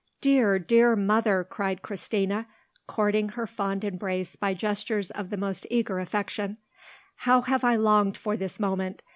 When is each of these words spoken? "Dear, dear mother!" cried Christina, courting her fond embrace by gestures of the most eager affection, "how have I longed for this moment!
"Dear, 0.19 0.57
dear 0.57 0.95
mother!" 0.95 1.43
cried 1.43 1.83
Christina, 1.83 2.47
courting 2.87 3.29
her 3.29 3.45
fond 3.45 3.83
embrace 3.83 4.35
by 4.35 4.55
gestures 4.55 5.11
of 5.11 5.29
the 5.29 5.37
most 5.37 5.67
eager 5.69 5.99
affection, 5.99 6.57
"how 7.17 7.41
have 7.41 7.63
I 7.63 7.75
longed 7.75 8.17
for 8.17 8.35
this 8.35 8.59
moment! 8.59 9.03